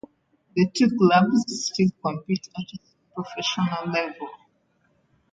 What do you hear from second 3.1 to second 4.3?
a semi-professional level.